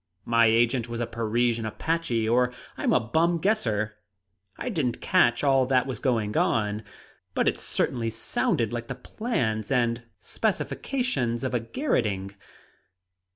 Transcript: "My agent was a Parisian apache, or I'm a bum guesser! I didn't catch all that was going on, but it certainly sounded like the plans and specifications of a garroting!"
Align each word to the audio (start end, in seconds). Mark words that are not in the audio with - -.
"My 0.25 0.47
agent 0.47 0.89
was 0.89 0.99
a 0.99 1.05
Parisian 1.05 1.63
apache, 1.63 2.27
or 2.27 2.51
I'm 2.75 2.91
a 2.91 2.99
bum 2.99 3.37
guesser! 3.37 3.97
I 4.57 4.69
didn't 4.69 4.99
catch 4.99 5.43
all 5.43 5.67
that 5.67 5.85
was 5.85 5.99
going 5.99 6.35
on, 6.35 6.81
but 7.35 7.47
it 7.47 7.59
certainly 7.59 8.09
sounded 8.09 8.73
like 8.73 8.87
the 8.87 8.95
plans 8.95 9.71
and 9.71 10.01
specifications 10.19 11.43
of 11.43 11.53
a 11.53 11.59
garroting!" 11.59 12.33